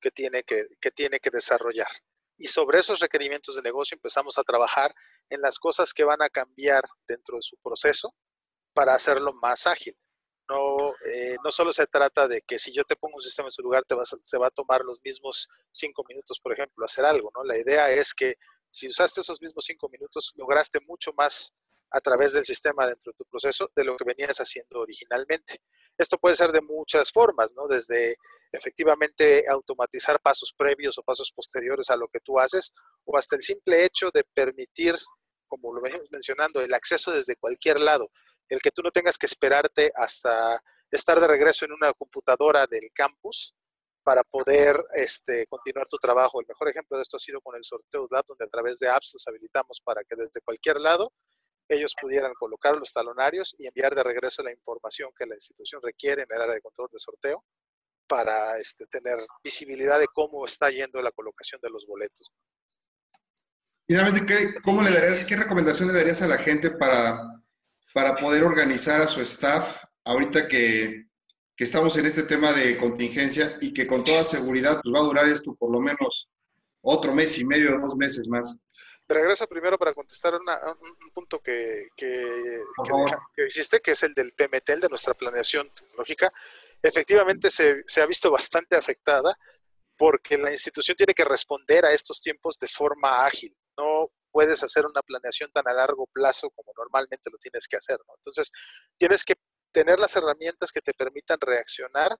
que 0.00 0.10
tiene 0.10 0.44
que, 0.44 0.66
que 0.80 0.90
tiene 0.90 1.18
que 1.18 1.30
desarrollar. 1.30 1.90
Y 2.38 2.46
sobre 2.46 2.78
esos 2.78 3.00
requerimientos 3.00 3.56
de 3.56 3.62
negocio 3.62 3.96
empezamos 3.96 4.38
a 4.38 4.44
trabajar 4.44 4.94
en 5.28 5.40
las 5.40 5.58
cosas 5.58 5.92
que 5.92 6.04
van 6.04 6.22
a 6.22 6.30
cambiar 6.30 6.84
dentro 7.06 7.36
de 7.36 7.42
su 7.42 7.56
proceso 7.58 8.14
para 8.72 8.94
hacerlo 8.94 9.32
más 9.34 9.66
ágil. 9.66 9.96
No, 10.52 10.94
eh, 11.06 11.36
no 11.42 11.50
solo 11.50 11.72
se 11.72 11.86
trata 11.86 12.28
de 12.28 12.42
que 12.42 12.58
si 12.58 12.72
yo 12.72 12.84
te 12.84 12.94
pongo 12.94 13.16
un 13.16 13.22
sistema 13.22 13.46
en 13.48 13.52
su 13.52 13.62
lugar, 13.62 13.84
te 13.84 13.94
vas 13.94 14.14
se 14.20 14.38
va 14.38 14.48
a 14.48 14.50
tomar 14.50 14.82
los 14.82 15.00
mismos 15.02 15.48
cinco 15.70 16.04
minutos, 16.06 16.38
por 16.40 16.52
ejemplo, 16.52 16.84
hacer 16.84 17.06
algo. 17.06 17.32
¿no? 17.34 17.42
La 17.42 17.56
idea 17.56 17.90
es 17.90 18.12
que 18.12 18.34
si 18.70 18.86
usaste 18.86 19.22
esos 19.22 19.40
mismos 19.40 19.64
cinco 19.64 19.88
minutos, 19.88 20.34
lograste 20.36 20.78
mucho 20.86 21.10
más 21.16 21.54
a 21.90 22.00
través 22.02 22.34
del 22.34 22.44
sistema 22.44 22.86
dentro 22.86 23.12
de 23.12 23.16
tu 23.16 23.24
proceso 23.24 23.70
de 23.74 23.84
lo 23.84 23.96
que 23.96 24.04
venías 24.04 24.36
haciendo 24.38 24.80
originalmente. 24.80 25.62
Esto 25.96 26.18
puede 26.18 26.34
ser 26.34 26.52
de 26.52 26.60
muchas 26.60 27.10
formas, 27.12 27.54
¿no? 27.54 27.66
Desde 27.66 28.16
efectivamente 28.50 29.44
automatizar 29.48 30.20
pasos 30.20 30.52
previos 30.54 30.98
o 30.98 31.02
pasos 31.02 31.32
posteriores 31.32 31.88
a 31.88 31.96
lo 31.96 32.08
que 32.08 32.20
tú 32.20 32.38
haces, 32.38 32.72
o 33.04 33.16
hasta 33.16 33.36
el 33.36 33.42
simple 33.42 33.86
hecho 33.86 34.10
de 34.12 34.22
permitir, 34.34 34.96
como 35.48 35.72
lo 35.72 35.80
venimos 35.80 36.08
mencionando, 36.10 36.60
el 36.60 36.74
acceso 36.74 37.10
desde 37.10 37.36
cualquier 37.36 37.80
lado, 37.80 38.10
el 38.52 38.60
que 38.60 38.70
tú 38.70 38.82
no 38.82 38.90
tengas 38.90 39.16
que 39.16 39.26
esperarte 39.26 39.90
hasta 39.94 40.62
estar 40.90 41.18
de 41.18 41.26
regreso 41.26 41.64
en 41.64 41.72
una 41.72 41.92
computadora 41.94 42.66
del 42.66 42.90
campus 42.92 43.54
para 44.02 44.22
poder 44.22 44.84
este, 44.94 45.46
continuar 45.46 45.86
tu 45.88 45.96
trabajo. 45.96 46.40
El 46.40 46.46
mejor 46.46 46.68
ejemplo 46.68 46.98
de 46.98 47.02
esto 47.02 47.16
ha 47.16 47.20
sido 47.20 47.40
con 47.40 47.56
el 47.56 47.64
sorteo 47.64 48.08
DAP, 48.10 48.26
donde 48.26 48.44
a 48.44 48.48
través 48.48 48.78
de 48.78 48.90
apps 48.90 49.12
los 49.14 49.26
habilitamos 49.26 49.80
para 49.82 50.02
que 50.04 50.16
desde 50.16 50.40
cualquier 50.44 50.80
lado 50.80 51.12
ellos 51.68 51.94
pudieran 51.98 52.34
colocar 52.34 52.76
los 52.76 52.92
talonarios 52.92 53.54
y 53.56 53.66
enviar 53.66 53.94
de 53.94 54.02
regreso 54.02 54.42
la 54.42 54.52
información 54.52 55.10
que 55.16 55.24
la 55.24 55.34
institución 55.34 55.80
requiere 55.82 56.22
en 56.22 56.28
el 56.30 56.42
área 56.42 56.54
de 56.54 56.60
control 56.60 56.88
de 56.92 56.98
sorteo 56.98 57.44
para 58.06 58.58
este, 58.58 58.86
tener 58.86 59.16
visibilidad 59.42 59.98
de 59.98 60.08
cómo 60.08 60.44
está 60.44 60.68
yendo 60.68 61.00
la 61.00 61.12
colocación 61.12 61.60
de 61.62 61.70
los 61.70 61.86
boletos. 61.86 62.30
Finalmente, 63.86 64.26
¿qué, 64.26 64.60
cómo 64.60 64.82
le 64.82 64.90
darías, 64.90 65.26
¿qué 65.26 65.36
recomendación 65.36 65.88
le 65.88 65.94
darías 65.94 66.20
a 66.20 66.26
la 66.26 66.36
gente 66.36 66.70
para, 66.70 67.41
para 67.92 68.16
poder 68.16 68.44
organizar 68.44 69.00
a 69.00 69.06
su 69.06 69.20
staff 69.20 69.84
ahorita 70.04 70.48
que, 70.48 71.06
que 71.56 71.64
estamos 71.64 71.96
en 71.96 72.06
este 72.06 72.22
tema 72.24 72.52
de 72.52 72.76
contingencia 72.76 73.56
y 73.60 73.72
que 73.72 73.86
con 73.86 74.04
toda 74.04 74.24
seguridad 74.24 74.80
pues, 74.82 74.94
va 74.94 75.00
a 75.00 75.06
durar 75.06 75.28
esto 75.28 75.54
por 75.54 75.70
lo 75.70 75.80
menos 75.80 76.28
otro 76.80 77.12
mes 77.12 77.38
y 77.38 77.44
medio, 77.44 77.78
dos 77.80 77.94
meses 77.96 78.26
más. 78.26 78.56
regreso 79.08 79.46
primero 79.46 79.78
para 79.78 79.94
contestar 79.94 80.34
un, 80.34 80.42
punto 81.12 81.40
que, 81.40 81.88
que, 81.96 82.62
que, 83.36 83.46
hiciste, 83.46 83.80
que 83.80 83.92
es 83.92 84.02
el 84.02 84.14
del 84.14 84.32
PMT, 84.32 84.70
el 84.70 84.80
de 84.80 84.88
nuestra 84.88 85.14
planeación 85.14 85.70
tecnológica. 85.74 86.32
Efectivamente 86.82 87.50
se, 87.50 87.84
se 87.86 88.02
ha 88.02 88.06
visto 88.06 88.30
bastante 88.30 88.74
afectada 88.74 89.36
porque 89.96 90.36
la 90.36 90.50
institución 90.50 90.96
tiene 90.96 91.14
que 91.14 91.24
responder 91.24 91.84
a 91.84 91.92
estos 91.92 92.20
tiempos 92.20 92.58
de 92.58 92.66
forma 92.66 93.24
ágil. 93.24 93.54
Puedes 94.32 94.62
hacer 94.62 94.86
una 94.86 95.02
planeación 95.02 95.52
tan 95.52 95.68
a 95.68 95.72
largo 95.72 96.06
plazo 96.06 96.50
como 96.50 96.72
normalmente 96.76 97.30
lo 97.30 97.38
tienes 97.38 97.68
que 97.68 97.76
hacer. 97.76 97.98
¿no? 98.08 98.14
Entonces, 98.16 98.50
tienes 98.98 99.24
que 99.24 99.34
tener 99.70 100.00
las 100.00 100.16
herramientas 100.16 100.72
que 100.72 100.80
te 100.80 100.92
permitan 100.92 101.38
reaccionar 101.40 102.16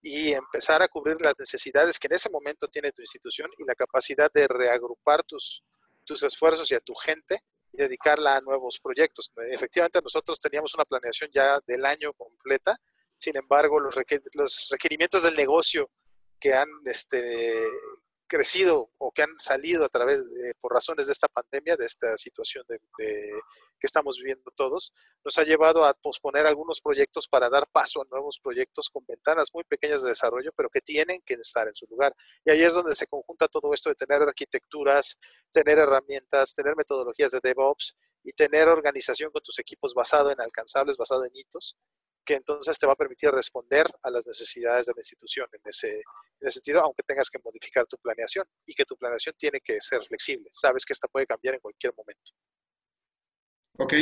y 0.00 0.32
empezar 0.32 0.82
a 0.82 0.88
cubrir 0.88 1.20
las 1.22 1.34
necesidades 1.38 1.98
que 1.98 2.08
en 2.08 2.14
ese 2.14 2.28
momento 2.28 2.68
tiene 2.68 2.92
tu 2.92 3.00
institución 3.00 3.50
y 3.58 3.64
la 3.64 3.74
capacidad 3.74 4.30
de 4.32 4.46
reagrupar 4.46 5.22
tus, 5.22 5.64
tus 6.04 6.22
esfuerzos 6.22 6.70
y 6.70 6.74
a 6.74 6.80
tu 6.80 6.94
gente 6.94 7.40
y 7.72 7.78
dedicarla 7.78 8.36
a 8.36 8.40
nuevos 8.40 8.78
proyectos. 8.80 9.32
Efectivamente, 9.50 10.00
nosotros 10.02 10.38
teníamos 10.38 10.74
una 10.74 10.84
planeación 10.84 11.30
ya 11.32 11.58
del 11.66 11.84
año 11.86 12.12
completa, 12.12 12.76
sin 13.18 13.36
embargo, 13.36 13.80
los, 13.80 13.94
los 14.34 14.68
requerimientos 14.70 15.22
del 15.22 15.34
negocio 15.36 15.90
que 16.38 16.52
han 16.52 16.68
este, 16.84 17.66
crecido 18.26 18.90
o 18.98 19.12
que 19.12 19.22
han 19.22 19.38
salido 19.38 19.84
a 19.84 19.88
través, 19.88 20.20
por 20.60 20.72
razones 20.72 21.06
de 21.06 21.12
esta 21.12 21.28
pandemia, 21.28 21.76
de 21.76 21.86
esta 21.86 22.16
situación 22.16 22.64
de, 22.68 22.80
que 23.84 23.86
estamos 23.86 24.16
viviendo 24.16 24.50
todos, 24.56 24.92
nos 25.24 25.36
ha 25.38 25.44
llevado 25.44 25.84
a 25.84 25.94
posponer 25.94 26.46
algunos 26.46 26.80
proyectos 26.80 27.28
para 27.28 27.48
dar 27.50 27.66
paso 27.70 28.02
a 28.02 28.06
nuevos 28.10 28.38
proyectos 28.42 28.88
con 28.90 29.04
ventanas 29.06 29.50
muy 29.52 29.64
pequeñas 29.64 30.02
de 30.02 30.08
desarrollo, 30.08 30.52
pero 30.56 30.70
que 30.70 30.80
tienen 30.80 31.20
que 31.24 31.34
estar 31.34 31.68
en 31.68 31.74
su 31.74 31.86
lugar. 31.86 32.14
Y 32.44 32.50
ahí 32.50 32.62
es 32.62 32.74
donde 32.74 32.94
se 32.96 33.06
conjunta 33.06 33.48
todo 33.48 33.72
esto 33.72 33.90
de 33.90 33.94
tener 33.94 34.22
arquitecturas, 34.22 35.18
tener 35.52 35.78
herramientas, 35.78 36.54
tener 36.54 36.76
metodologías 36.76 37.32
de 37.32 37.40
DevOps 37.42 37.96
y 38.22 38.32
tener 38.32 38.68
organización 38.68 39.30
con 39.30 39.42
tus 39.42 39.58
equipos 39.58 39.92
basado 39.92 40.30
en 40.30 40.40
alcanzables, 40.40 40.96
basado 40.96 41.24
en 41.24 41.30
hitos, 41.34 41.76
que 42.24 42.34
entonces 42.34 42.78
te 42.78 42.86
va 42.86 42.94
a 42.94 42.96
permitir 42.96 43.30
responder 43.30 43.86
a 44.02 44.10
las 44.10 44.26
necesidades 44.26 44.86
de 44.86 44.92
la 44.94 45.00
institución 45.00 45.46
en 45.52 45.60
ese, 45.64 45.96
en 45.96 46.48
ese 46.48 46.54
sentido, 46.54 46.80
aunque 46.80 47.02
tengas 47.02 47.28
que 47.30 47.38
modificar 47.44 47.86
tu 47.86 47.96
planeación 47.98 48.46
y 48.66 48.74
que 48.74 48.84
tu 48.84 48.96
planeación 48.96 49.34
tiene 49.38 49.60
que 49.60 49.80
ser 49.80 50.02
flexible. 50.02 50.48
Sabes 50.52 50.84
que 50.84 50.92
esta 50.92 51.08
puede 51.08 51.26
cambiar 51.26 51.54
en 51.54 51.60
cualquier 51.60 51.92
momento. 51.96 52.32
Ok. 53.76 53.92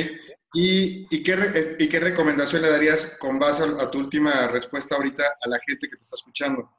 ¿Y, 0.52 1.22
qué, 1.22 1.76
¿Y, 1.78 1.88
qué, 1.88 2.00
recomendación 2.00 2.60
le 2.60 2.70
darías 2.70 3.16
con 3.16 3.38
base 3.38 3.64
a, 3.64 3.90
tu 3.90 3.98
última 3.98 4.46
respuesta 4.48 4.96
ahorita 4.96 5.38
a 5.40 5.48
la 5.48 5.58
gente 5.66 5.88
que 5.88 5.96
te 5.96 6.02
está 6.02 6.16
escuchando? 6.16 6.70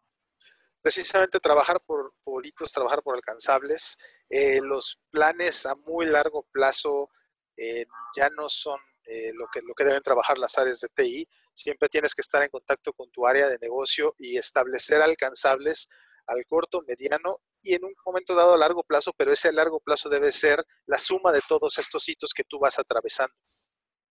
Precisamente 0.80 1.40
trabajar 1.40 1.82
por, 1.86 2.14
por 2.24 2.44
trabajar 2.72 3.02
por 3.02 3.16
alcanzables. 3.16 3.98
Eh, 4.30 4.62
los 4.62 5.00
planes 5.10 5.66
a 5.66 5.74
muy 5.88 6.06
largo 6.06 6.48
plazo 6.52 7.10
eh, 7.58 7.86
ya 8.16 8.30
no 8.30 8.48
son 8.48 8.80
eh, 9.06 9.32
lo, 9.34 9.48
que, 9.52 9.62
lo 9.62 9.74
que 9.74 9.84
deben 9.84 10.02
trabajar 10.02 10.38
las 10.38 10.58
áreas 10.58 10.80
de 10.80 10.90
TI. 10.90 11.28
Siempre 11.54 11.90
tienes 11.90 12.16
que 12.16 12.22
estar 12.22 12.42
en 12.42 12.50
contacto 12.50 12.94
con 12.94 13.10
tu 13.12 13.28
área 13.28 13.48
de 13.48 13.58
negocio 13.60 14.16
y 14.18 14.38
establecer 14.38 15.02
alcanzables 15.02 15.88
al 16.28 16.46
corto, 16.46 16.82
mediano 16.88 17.42
y 17.62 17.76
en 17.76 17.86
un 17.86 17.94
momento 18.06 18.36
dado 18.36 18.54
a 18.54 18.58
largo 18.58 18.84
plazo, 18.84 19.14
pero 19.18 19.32
ese 19.32 19.52
largo 19.52 19.80
plazo 19.80 20.10
debe 20.10 20.32
ser 20.32 20.64
la 20.86 20.98
suma 20.98 21.32
de 21.32 21.42
todos 21.48 21.78
estos 21.80 22.08
hitos 22.10 22.34
que 22.34 22.44
tú 22.44 22.60
vas 22.60 22.78
atravesando. 22.80 23.36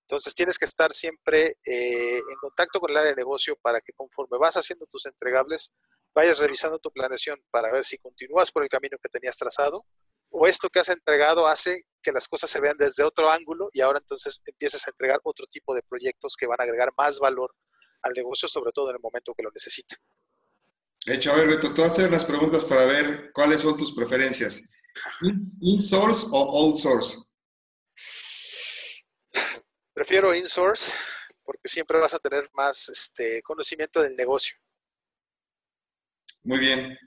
Entonces 0.06 0.34
tienes 0.34 0.58
que 0.58 0.64
estar 0.64 0.92
siempre 0.92 1.56
eh, 1.64 2.18
en 2.18 2.36
contacto 2.40 2.80
con 2.80 2.90
el 2.90 2.96
área 2.96 3.10
de 3.10 3.16
negocio 3.16 3.56
para 3.62 3.80
que 3.80 3.92
conforme 3.92 4.38
vas 4.38 4.56
haciendo 4.56 4.86
tus 4.86 5.06
entregables, 5.06 5.70
vayas 6.14 6.38
revisando 6.38 6.78
tu 6.78 6.90
planeación 6.90 7.42
para 7.50 7.72
ver 7.72 7.84
si 7.84 7.98
continúas 7.98 8.50
por 8.50 8.62
el 8.62 8.68
camino 8.68 8.98
que 9.02 9.08
tenías 9.08 9.36
trazado 9.36 9.86
o 10.32 10.46
esto 10.46 10.68
que 10.68 10.80
has 10.80 10.88
entregado 10.88 11.46
hace 11.46 11.84
que 12.02 12.10
las 12.10 12.26
cosas 12.26 12.50
se 12.50 12.60
vean 12.60 12.76
desde 12.76 13.04
otro 13.04 13.30
ángulo 13.30 13.70
y 13.72 13.80
ahora 13.80 14.00
entonces 14.00 14.40
empiezas 14.44 14.86
a 14.86 14.90
entregar 14.90 15.20
otro 15.22 15.46
tipo 15.46 15.74
de 15.74 15.82
proyectos 15.82 16.34
que 16.36 16.46
van 16.46 16.60
a 16.60 16.64
agregar 16.64 16.90
más 16.96 17.18
valor 17.20 17.54
al 18.02 18.12
negocio, 18.14 18.48
sobre 18.48 18.72
todo 18.72 18.90
en 18.90 18.96
el 18.96 19.02
momento 19.02 19.32
que 19.36 19.42
lo 19.42 19.50
necesita. 19.50 19.96
Hecho, 21.06 21.32
a 21.32 21.36
ver, 21.36 21.48
Beto, 21.48 21.72
tú 21.72 21.84
haces 21.84 22.06
unas 22.06 22.24
preguntas 22.24 22.64
para 22.64 22.84
ver 22.86 23.30
cuáles 23.32 23.60
son 23.60 23.76
tus 23.76 23.94
preferencias. 23.94 24.72
¿In-source 25.60 26.26
o 26.32 26.66
out-source? 26.66 27.24
Prefiero 29.92 30.34
in-source 30.34 30.92
porque 31.44 31.68
siempre 31.68 31.98
vas 31.98 32.14
a 32.14 32.18
tener 32.18 32.48
más 32.54 32.88
este, 32.88 33.42
conocimiento 33.42 34.02
del 34.02 34.16
negocio. 34.16 34.56
Muy 36.44 36.58
bien. 36.58 36.98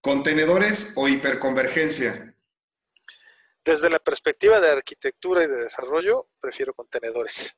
¿Contenedores 0.00 0.94
o 0.96 1.08
hiperconvergencia? 1.08 2.31
Desde 3.64 3.88
la 3.88 4.00
perspectiva 4.00 4.60
de 4.60 4.70
arquitectura 4.70 5.44
y 5.44 5.46
de 5.46 5.62
desarrollo, 5.62 6.30
prefiero 6.40 6.74
contenedores. 6.74 7.56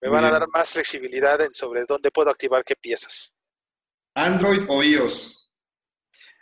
Me 0.00 0.08
van 0.08 0.24
a 0.24 0.30
dar 0.30 0.46
más 0.48 0.72
flexibilidad 0.72 1.40
en 1.40 1.54
sobre 1.54 1.84
dónde 1.84 2.10
puedo 2.10 2.30
activar 2.30 2.64
qué 2.64 2.76
piezas. 2.76 3.34
¿Android 4.14 4.62
o 4.68 4.82
iOS? 4.82 5.50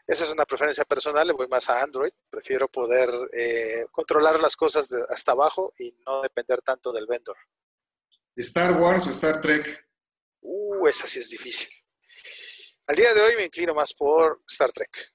Esa 0.06 0.24
es 0.24 0.30
una 0.30 0.44
preferencia 0.44 0.84
personal, 0.84 1.26
le 1.26 1.32
voy 1.32 1.46
más 1.48 1.70
a 1.70 1.80
Android. 1.80 2.12
Prefiero 2.28 2.68
poder 2.68 3.08
eh, 3.32 3.86
controlar 3.90 4.40
las 4.40 4.56
cosas 4.56 4.88
hasta 5.08 5.32
abajo 5.32 5.72
y 5.78 5.92
no 6.06 6.22
depender 6.22 6.60
tanto 6.62 6.92
del 6.92 7.06
vendor. 7.06 7.36
¿Star 8.36 8.72
Wars 8.80 9.06
o 9.06 9.10
Star 9.10 9.40
Trek? 9.40 9.88
Uh, 10.40 10.86
esa 10.86 11.06
sí 11.06 11.18
es 11.18 11.28
difícil. 11.28 11.68
Al 12.86 12.96
día 12.96 13.14
de 13.14 13.20
hoy 13.20 13.36
me 13.36 13.44
inclino 13.44 13.74
más 13.74 13.94
por 13.94 14.42
Star 14.48 14.72
Trek. 14.72 15.12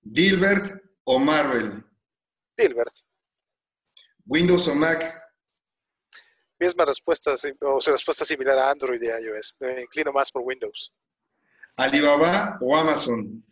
¿Dilbert 0.00 0.80
o 1.04 1.18
Marvel? 1.18 1.84
Dilbert. 2.56 2.94
¿Windows 4.26 4.68
o 4.68 4.74
Mac? 4.74 5.22
Misma 6.58 6.84
respuesta, 6.84 7.34
o 7.60 7.80
sea, 7.80 7.92
respuesta 7.92 8.24
similar 8.24 8.58
a 8.58 8.70
Android 8.70 9.02
y 9.02 9.06
iOS. 9.06 9.54
Me 9.58 9.82
inclino 9.82 10.12
más 10.12 10.30
por 10.30 10.42
Windows. 10.42 10.92
¿Alibaba 11.76 12.58
o 12.60 12.76
Amazon? 12.76 13.44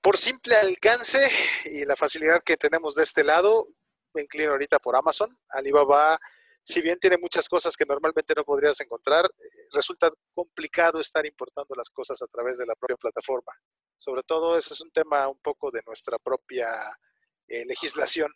Por 0.00 0.16
simple 0.16 0.56
alcance 0.56 1.28
y 1.66 1.84
la 1.84 1.94
facilidad 1.94 2.42
que 2.42 2.56
tenemos 2.56 2.94
de 2.94 3.02
este 3.02 3.22
lado, 3.22 3.68
me 4.14 4.22
inclino 4.22 4.52
ahorita 4.52 4.78
por 4.78 4.96
Amazon. 4.96 5.38
Alibaba, 5.50 6.18
si 6.62 6.80
bien 6.80 6.98
tiene 6.98 7.18
muchas 7.18 7.48
cosas 7.48 7.76
que 7.76 7.84
normalmente 7.84 8.32
no 8.34 8.42
podrías 8.42 8.80
encontrar, 8.80 9.30
resulta 9.72 10.10
complicado 10.34 11.00
estar 11.00 11.24
importando 11.26 11.74
las 11.76 11.90
cosas 11.90 12.20
a 12.22 12.26
través 12.26 12.56
de 12.56 12.66
la 12.66 12.74
propia 12.74 12.96
plataforma. 12.96 13.52
Sobre 13.98 14.22
todo, 14.22 14.56
eso 14.56 14.72
es 14.72 14.80
un 14.80 14.90
tema 14.90 15.28
un 15.28 15.38
poco 15.38 15.70
de 15.70 15.82
nuestra 15.86 16.18
propia 16.18 16.66
eh, 17.50 17.64
legislación. 17.66 18.32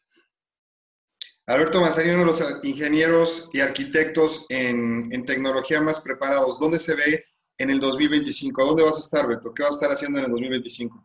Alberto 1.47 1.81
Manzanino, 1.81 2.15
uno 2.15 2.33
de 2.33 2.41
los 2.41 2.65
ingenieros 2.65 3.51
y 3.53 3.61
arquitectos 3.61 4.47
en, 4.49 5.13
en, 5.13 5.27
tecnología 5.27 5.81
más 5.81 6.01
preparados, 6.01 6.59
¿dónde 6.59 6.79
se 6.79 6.95
ve 6.95 7.25
en 7.59 7.71
el 7.71 7.81
2025? 7.81 8.65
¿Dónde 8.65 8.83
vas 8.83 8.97
a 8.97 9.01
estar, 9.01 9.27
Beto? 9.27 9.53
¿Qué 9.55 9.63
vas 9.63 9.73
a 9.73 9.75
estar 9.75 9.93
haciendo 9.93 10.19
en 10.19 10.25
el 10.27 10.31
2025? 10.31 11.05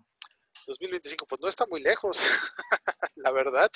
2025, 0.66 1.26
pues 1.26 1.42
no 1.42 1.48
está 1.48 1.66
muy 1.66 1.82
lejos, 1.82 2.20
la 3.16 3.32
verdad. 3.32 3.70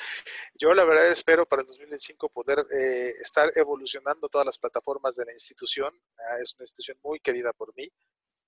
Yo 0.54 0.74
la 0.74 0.86
verdad 0.86 1.08
espero 1.12 1.46
para 1.46 1.62
el 1.62 1.68
2025 1.68 2.30
poder 2.30 2.66
eh, 2.72 3.14
estar 3.20 3.52
evolucionando 3.56 4.30
todas 4.30 4.46
las 4.46 4.58
plataformas 4.58 5.16
de 5.16 5.26
la 5.26 5.34
institución. 5.34 5.94
Ah, 6.18 6.38
es 6.42 6.54
una 6.56 6.64
institución 6.64 6.98
muy 7.04 7.20
querida 7.20 7.52
por 7.54 7.74
mí 7.76 7.90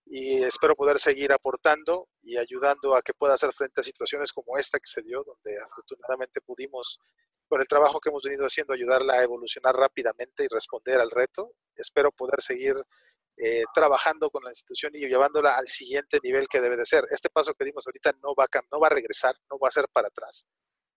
y 0.05 0.43
espero 0.43 0.75
poder 0.75 0.99
seguir 0.99 1.31
aportando 1.31 2.07
y 2.21 2.37
ayudando 2.37 2.95
a 2.95 3.01
que 3.01 3.13
pueda 3.13 3.33
hacer 3.33 3.51
frente 3.53 3.81
a 3.81 3.83
situaciones 3.83 4.31
como 4.31 4.57
esta 4.57 4.79
que 4.79 4.87
se 4.87 5.01
dio, 5.01 5.23
donde 5.23 5.59
afortunadamente 5.63 6.41
pudimos, 6.41 6.99
con 7.47 7.59
el 7.59 7.67
trabajo 7.67 7.99
que 7.99 8.09
hemos 8.09 8.23
venido 8.23 8.45
haciendo, 8.45 8.73
ayudarla 8.73 9.13
a 9.13 9.23
evolucionar 9.23 9.75
rápidamente 9.75 10.43
y 10.43 10.47
responder 10.47 10.99
al 10.99 11.09
reto. 11.09 11.53
Espero 11.75 12.11
poder 12.11 12.39
seguir 12.39 12.75
eh, 13.37 13.63
trabajando 13.73 14.29
con 14.29 14.43
la 14.43 14.51
institución 14.51 14.91
y 14.95 14.99
llevándola 15.07 15.57
al 15.57 15.67
siguiente 15.67 16.19
nivel 16.23 16.47
que 16.47 16.61
debe 16.61 16.77
de 16.77 16.85
ser. 16.85 17.05
Este 17.09 17.29
paso 17.29 17.53
que 17.53 17.65
dimos 17.65 17.85
ahorita 17.85 18.13
no 18.23 18.33
va 18.33 18.45
a, 18.45 18.61
no 18.71 18.79
va 18.79 18.87
a 18.87 18.91
regresar, 18.91 19.35
no 19.49 19.57
va 19.57 19.67
a 19.67 19.71
ser 19.71 19.87
para 19.91 20.07
atrás. 20.07 20.45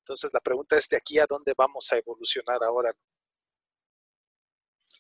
Entonces 0.04 0.30
la 0.32 0.40
pregunta 0.40 0.76
es 0.76 0.88
de 0.88 0.98
aquí 0.98 1.18
a 1.18 1.26
dónde 1.26 1.54
vamos 1.56 1.90
a 1.92 1.96
evolucionar 1.96 2.62
ahora. 2.62 2.92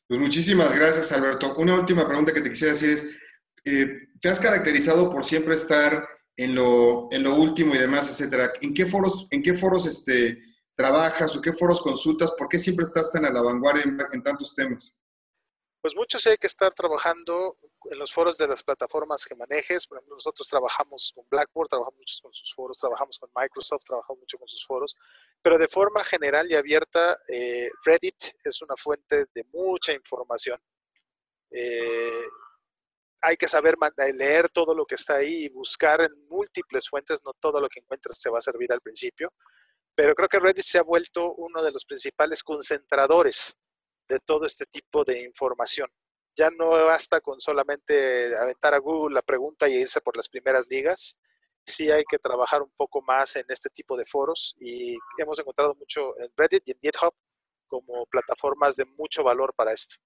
Pues 0.06 0.20
muchísimas 0.20 0.74
gracias, 0.74 1.12
Alberto. 1.12 1.54
Una 1.56 1.74
última 1.74 2.06
pregunta 2.06 2.32
que 2.32 2.40
te 2.40 2.50
quisiera 2.50 2.72
decir 2.72 2.90
es, 2.90 3.27
eh, 3.64 3.98
¿te 4.20 4.28
has 4.28 4.40
caracterizado 4.40 5.10
por 5.10 5.24
siempre 5.24 5.54
estar 5.54 6.06
en 6.36 6.54
lo, 6.54 7.08
en 7.10 7.22
lo 7.22 7.34
último 7.34 7.74
y 7.74 7.78
demás, 7.78 8.08
etcétera? 8.10 8.52
¿En 8.60 8.74
qué 8.74 8.86
foros, 8.86 9.26
en 9.30 9.42
qué 9.42 9.54
foros 9.54 9.86
este, 9.86 10.42
trabajas 10.74 11.36
o 11.36 11.40
qué 11.40 11.52
foros 11.52 11.80
consultas? 11.80 12.32
¿Por 12.32 12.48
qué 12.48 12.58
siempre 12.58 12.84
estás 12.84 13.10
tan 13.10 13.24
a 13.24 13.30
la 13.30 13.42
vanguardia 13.42 13.84
en 14.12 14.22
tantos 14.22 14.54
temas? 14.54 14.98
Pues 15.80 15.94
mucho 15.94 16.18
sí 16.18 16.30
hay 16.30 16.36
que 16.36 16.48
estar 16.48 16.72
trabajando 16.72 17.56
en 17.84 17.98
los 17.98 18.12
foros 18.12 18.36
de 18.36 18.48
las 18.48 18.62
plataformas 18.62 19.24
que 19.24 19.36
manejes. 19.36 19.86
Por 19.86 19.98
ejemplo, 19.98 20.16
nosotros 20.16 20.48
trabajamos 20.48 21.12
con 21.14 21.24
Blackboard, 21.30 21.68
trabajamos 21.68 21.98
mucho 21.98 22.18
con 22.22 22.32
sus 22.32 22.52
foros, 22.52 22.78
trabajamos 22.78 23.18
con 23.18 23.30
Microsoft, 23.34 23.84
trabajamos 23.86 24.20
mucho 24.20 24.38
con 24.38 24.48
sus 24.48 24.66
foros, 24.66 24.96
pero 25.40 25.56
de 25.56 25.68
forma 25.68 26.02
general 26.04 26.50
y 26.50 26.56
abierta, 26.56 27.16
eh, 27.28 27.70
Reddit 27.84 28.34
es 28.42 28.60
una 28.60 28.74
fuente 28.76 29.26
de 29.32 29.44
mucha 29.52 29.92
información. 29.92 30.60
Eh, 31.50 32.26
hay 33.20 33.36
que 33.36 33.48
saber 33.48 33.74
eh, 33.74 34.12
leer 34.12 34.48
todo 34.48 34.74
lo 34.74 34.84
que 34.86 34.94
está 34.94 35.16
ahí 35.16 35.44
y 35.44 35.48
buscar 35.48 36.00
en 36.00 36.12
múltiples 36.28 36.88
fuentes, 36.88 37.20
no 37.24 37.32
todo 37.34 37.60
lo 37.60 37.68
que 37.68 37.80
encuentres 37.80 38.20
te 38.20 38.30
va 38.30 38.38
a 38.38 38.42
servir 38.42 38.72
al 38.72 38.80
principio, 38.80 39.32
pero 39.94 40.14
creo 40.14 40.28
que 40.28 40.38
Reddit 40.38 40.64
se 40.64 40.78
ha 40.78 40.82
vuelto 40.82 41.34
uno 41.34 41.62
de 41.62 41.72
los 41.72 41.84
principales 41.84 42.42
concentradores 42.42 43.56
de 44.08 44.20
todo 44.20 44.46
este 44.46 44.64
tipo 44.66 45.04
de 45.04 45.22
información. 45.22 45.88
Ya 46.36 46.50
no 46.50 46.70
basta 46.70 47.20
con 47.20 47.40
solamente 47.40 48.36
aventar 48.36 48.74
a 48.74 48.78
Google 48.78 49.14
la 49.14 49.22
pregunta 49.22 49.68
y 49.68 49.74
irse 49.74 50.00
por 50.00 50.16
las 50.16 50.28
primeras 50.28 50.68
ligas. 50.70 51.18
Sí 51.66 51.90
hay 51.90 52.04
que 52.08 52.18
trabajar 52.18 52.62
un 52.62 52.70
poco 52.76 53.02
más 53.02 53.34
en 53.36 53.44
este 53.48 53.68
tipo 53.70 53.96
de 53.96 54.04
foros 54.04 54.54
y 54.60 54.96
hemos 55.18 55.38
encontrado 55.40 55.74
mucho 55.74 56.16
en 56.20 56.30
Reddit 56.36 56.62
y 56.66 56.70
en 56.70 56.78
GitHub 56.80 57.14
como 57.66 58.06
plataformas 58.06 58.76
de 58.76 58.84
mucho 58.96 59.24
valor 59.24 59.52
para 59.54 59.72
esto. 59.72 59.96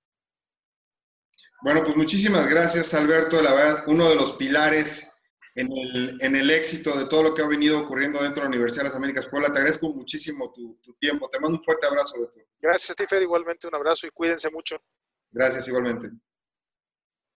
Bueno, 1.62 1.85
pues 1.85 1.96
muchísimas 1.96 2.48
gracias, 2.48 2.92
Alberto. 2.94 3.40
La 3.40 3.55
verdad, 3.55 3.85
uno 3.87 4.09
de 4.09 4.16
los 4.16 4.33
pilares 4.33 5.12
en 5.55 5.70
el, 5.70 6.18
en 6.20 6.35
el, 6.35 6.51
éxito 6.51 6.96
de 6.98 7.07
todo 7.07 7.22
lo 7.22 7.35
que 7.35 7.42
ha 7.42 7.46
venido 7.46 7.79
ocurriendo 7.79 8.22
dentro 8.22 8.42
de 8.42 8.48
la 8.48 8.55
Universidad 8.55 8.83
de 8.83 8.88
las 8.88 8.96
Américas 8.96 9.27
Puebla. 9.27 9.53
Te 9.53 9.59
agradezco 9.59 9.88
muchísimo 9.90 10.51
tu, 10.53 10.81
tu 10.83 10.94
tiempo. 10.94 11.29
Te 11.29 11.38
mando 11.38 11.59
un 11.59 11.64
fuerte 11.64 11.87
abrazo, 11.87 12.20
Beto. 12.20 12.40
Gracias, 12.61 12.94
Stephen. 12.94 13.22
Igualmente 13.22 13.68
un 13.68 13.75
abrazo 13.75 14.07
y 14.07 14.11
cuídense 14.11 14.51
mucho. 14.51 14.83
Gracias, 15.31 15.68
igualmente. 15.68 16.11